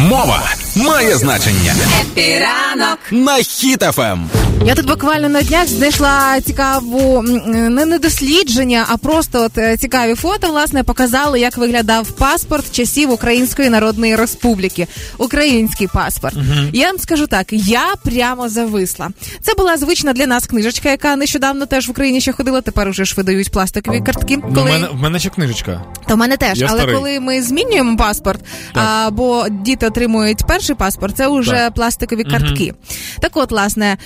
Мова 0.00 0.42
має 0.76 1.16
значення. 1.16 1.74
Happy 2.00 2.49
ранок 2.49 2.98
на 3.10 3.36
Хіт 3.36 3.90
FM. 3.90 4.30
Я 4.64 4.74
тут 4.74 4.86
буквально 4.86 5.28
на 5.28 5.42
днях 5.42 5.68
знайшла 5.68 6.40
цікаву 6.40 7.22
не 7.22 7.86
не 7.86 7.98
дослідження, 7.98 8.86
а 8.88 8.96
просто 8.96 9.42
от 9.42 9.58
е, 9.58 9.76
цікаві 9.76 10.14
фото. 10.14 10.48
Власне 10.48 10.82
показали, 10.82 11.40
як 11.40 11.56
виглядав 11.56 12.10
паспорт 12.10 12.72
часів 12.72 13.10
Української 13.10 13.70
Народної 13.70 14.16
Республіки. 14.16 14.86
Український 15.18 15.86
паспорт. 15.86 16.36
uh 16.36 16.70
Я 16.72 16.86
вам 16.86 16.98
скажу 16.98 17.26
так: 17.26 17.46
я 17.50 17.94
прямо 18.04 18.48
зависла. 18.48 19.08
Це 19.40 19.54
була 19.54 19.76
звична 19.76 20.12
для 20.12 20.26
нас 20.26 20.46
книжечка, 20.46 20.90
яка 20.90 21.16
нещодавно 21.16 21.66
теж 21.66 21.88
в 21.88 21.90
Україні 21.90 22.20
ще 22.20 22.32
ходила. 22.32 22.60
Тепер 22.60 22.88
уже 22.88 23.04
ж 23.04 23.14
видають 23.16 23.50
пластикові 23.50 24.00
картки. 24.00 24.36
Коли... 24.36 24.70
В 24.70 24.72
мене 24.72 24.88
в 24.92 24.96
мене 24.96 25.18
ще 25.18 25.28
книжечка. 25.28 25.84
То 26.08 26.14
в 26.14 26.18
мене 26.18 26.36
теж, 26.36 26.58
я 26.58 26.66
але 26.70 26.78
старий. 26.78 26.96
коли 26.96 27.20
ми 27.20 27.42
змінюємо 27.42 27.96
паспорт, 27.96 28.40
або 28.74 29.46
діти 29.50 29.86
отримують 29.86 30.46
перший 30.48 30.76
паспорт, 30.76 31.16
це 31.16 31.28
вже 31.28 31.50
так. 31.50 31.74
пластикові 31.74 32.24
картки. 32.24 32.64
uh 32.64 32.74
Так, 33.20 33.36
от, 33.36 33.50
власне. 33.50 33.96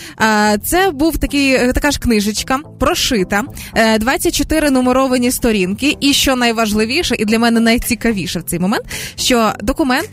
Це 0.64 0.90
був 0.90 1.18
такий 1.18 1.72
така 1.72 1.90
ж 1.90 2.00
книжечка, 2.00 2.58
прошита, 2.80 3.42
24 4.00 4.70
нумеровані 4.70 5.30
сторінки. 5.30 5.96
І 6.00 6.12
що 6.12 6.36
найважливіше, 6.36 7.14
і 7.18 7.24
для 7.24 7.38
мене 7.38 7.60
найцікавіше 7.60 8.38
в 8.38 8.42
цей 8.42 8.58
момент, 8.58 8.84
що 9.16 9.52
документ 9.60 10.10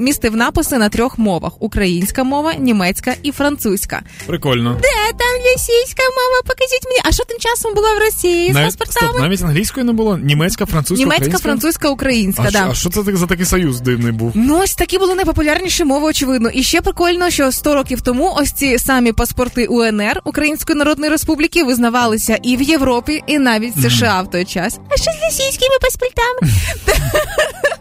містив 0.00 0.36
написи 0.36 0.78
на 0.78 0.88
трьох 0.88 1.18
мовах: 1.18 1.52
українська 1.58 2.24
мова, 2.24 2.54
німецька 2.54 3.14
і 3.22 3.32
французька. 3.32 4.02
Прикольно. 4.26 4.74
Де 4.82 5.12
там 5.18 5.52
російська 5.52 6.02
мова? 6.02 6.42
Покажіть 6.46 6.84
мені. 6.84 6.98
А 7.04 7.12
що 7.12 7.24
тим 7.24 7.38
часом 7.38 7.74
було 7.74 7.86
в 7.96 7.98
Росії? 7.98 8.52
Навіть, 8.52 8.78
паспортами? 8.78 9.08
Стоп, 9.08 9.20
навіть 9.22 9.42
англійської 9.42 9.86
не 9.86 9.92
було? 9.92 10.18
Німецька, 10.18 10.66
французька, 10.66 11.04
німецька, 11.04 11.24
українська? 11.24 11.48
французька, 11.48 11.88
українська. 11.88 12.44
А, 12.48 12.50
да. 12.50 12.68
а 12.70 12.74
що 12.74 12.90
це 12.90 13.02
за 13.16 13.26
такий 13.26 13.46
союз 13.46 13.80
дивний 13.80 14.12
був? 14.12 14.32
Ну 14.34 14.58
ось 14.58 14.74
такі 14.74 14.98
були 14.98 15.14
найпопулярніші 15.14 15.84
мови, 15.84 16.06
очевидно. 16.06 16.48
І 16.48 16.62
ще 16.62 16.80
прикольно, 16.80 17.30
що 17.30 17.52
100 17.52 17.74
років 17.74 18.00
тому 18.00 18.34
ось 18.36 18.52
ці 18.52 18.78
самі 18.78 19.12
паспорти 19.12 19.66
УНР 19.66 20.20
Української 20.24 20.78
Народної 20.78 21.10
Республіки 21.10 21.64
визнавалися 21.64 22.38
і 22.42 22.56
в 22.56 22.62
Європі, 22.62 23.22
і 23.26 23.38
навіть 23.38 23.76
в 23.76 23.90
США 23.90 24.22
в 24.22 24.30
той 24.30 24.44
час. 24.44 24.78
А 24.88 24.96
що 24.96 25.10
з 25.10 25.24
російськими 25.24 25.74
паспортами? 25.82 26.38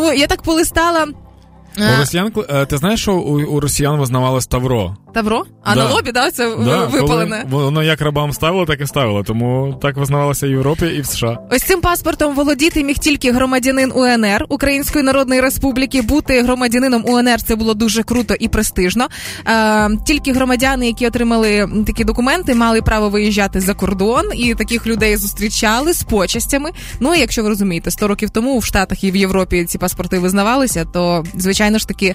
Тому 0.00 0.12
я 0.12 0.26
так 0.26 0.42
полистала. 0.42 1.06
У 1.78 1.98
росіян 1.98 2.32
ти 2.68 2.76
знаєш, 2.76 3.00
що 3.02 3.14
у, 3.14 3.40
у 3.40 3.60
росіян 3.60 3.98
визнавали 4.00 4.40
Тавро? 4.46 4.96
Тавро? 5.14 5.44
А 5.64 5.74
да. 5.74 5.84
на 5.84 5.90
лобі, 5.90 6.12
да, 6.12 6.30
це 6.30 6.56
да, 6.64 6.86
випалене? 6.86 7.44
Коли 7.50 7.64
воно 7.64 7.82
як 7.82 8.00
рабам 8.00 8.32
ставило, 8.32 8.66
так 8.66 8.80
і 8.80 8.86
ставило. 8.86 9.22
Тому 9.22 9.78
так 9.82 9.96
визнавалося 9.96 10.46
в 10.46 10.50
Європі, 10.50 10.86
і 10.86 11.00
в 11.00 11.06
США. 11.06 11.38
Ось 11.50 11.62
цим 11.62 11.80
паспортом 11.80 12.34
володіти 12.34 12.84
міг 12.84 12.98
тільки 12.98 13.32
громадянин 13.32 13.92
УНР 13.94 14.46
Української 14.48 15.04
Народної 15.04 15.40
Республіки. 15.40 16.02
Бути 16.02 16.42
громадянином 16.42 17.04
УНР 17.06 17.42
це 17.42 17.56
було 17.56 17.74
дуже 17.74 18.02
круто 18.02 18.34
і 18.40 18.48
престижно. 18.48 19.08
Е, 19.46 19.90
тільки 20.06 20.32
громадяни, 20.32 20.86
які 20.86 21.06
отримали 21.06 21.68
такі 21.86 22.04
документи, 22.04 22.54
мали 22.54 22.82
право 22.82 23.08
виїжджати 23.08 23.60
за 23.60 23.74
кордон, 23.74 24.24
і 24.34 24.54
таких 24.54 24.86
людей 24.86 25.16
зустрічали 25.16 25.92
з 25.92 26.02
почастями. 26.02 26.70
Ну 27.00 27.14
і 27.14 27.20
якщо 27.20 27.42
ви 27.42 27.48
розумієте, 27.48 27.90
100 27.90 28.08
років 28.08 28.30
тому 28.30 28.58
в 28.58 28.64
Штатах 28.64 29.04
і 29.04 29.10
в 29.10 29.16
Європі 29.16 29.64
ці 29.64 29.78
паспорти 29.78 30.18
визнавалися, 30.18 30.84
то 30.84 31.24
звичайно 31.34 31.78
ж 31.78 31.88
таки 31.88 32.14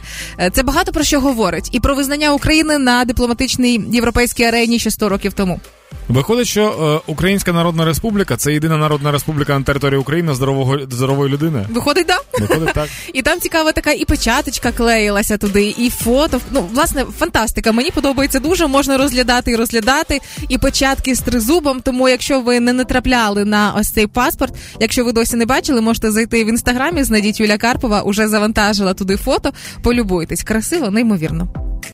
це 0.51 0.63
багато 0.63 0.91
про 0.91 1.03
що 1.03 1.19
говорить 1.19 1.69
і 1.71 1.79
про 1.79 1.95
визнання 1.95 2.33
України 2.33 2.77
на 2.85 3.05
дипломатичній 3.05 3.81
європейській 3.91 4.43
арені 4.43 4.79
ще 4.79 4.91
100 4.91 5.09
років 5.09 5.33
тому. 5.33 5.59
Виходить, 6.07 6.47
що 6.47 7.01
е, 7.07 7.11
Українська 7.11 7.53
Народна 7.53 7.85
Республіка 7.85 8.37
це 8.37 8.53
єдина 8.53 8.77
народна 8.77 9.11
республіка 9.11 9.59
на 9.59 9.65
території 9.65 9.99
України 9.99 10.35
здорового 10.35 10.79
здорової 10.91 11.33
людини. 11.33 11.65
Виходить, 11.69 12.07
да? 12.07 12.17
Виходить, 12.39 12.73
так. 12.73 12.89
І 13.13 13.21
там 13.21 13.39
цікава 13.39 13.71
така 13.71 13.91
і 13.91 14.05
печаточка 14.05 14.71
клеїлася 14.71 15.37
туди, 15.37 15.75
і 15.77 15.89
фото. 15.89 16.41
Ну, 16.51 16.69
власне, 16.73 17.05
фантастика. 17.19 17.71
Мені 17.71 17.91
подобається 17.91 18.39
дуже. 18.39 18.67
Можна 18.67 18.97
розглядати 18.97 19.51
і 19.51 19.55
розглядати, 19.55 20.19
і 20.49 20.57
печатки 20.57 21.15
з 21.15 21.19
тризубом. 21.19 21.81
Тому, 21.81 22.09
якщо 22.09 22.41
ви 22.41 22.59
не 22.59 22.73
натрапляли 22.73 23.45
на 23.45 23.73
ось 23.77 23.91
цей 23.91 24.07
паспорт, 24.07 24.53
якщо 24.79 25.05
ви 25.05 25.11
досі 25.11 25.35
не 25.35 25.45
бачили, 25.45 25.81
можете 25.81 26.11
зайти 26.11 26.43
в 26.43 26.47
інстаграмі, 26.47 27.03
знайдіть 27.03 27.39
Юля 27.39 27.57
Карпова, 27.57 28.01
уже 28.01 28.27
завантажила 28.27 28.93
туди 28.93 29.17
фото. 29.17 29.51
Полюбуйтесь. 29.83 30.43
Красиво, 30.43 30.91
неймовірно. 30.91 31.64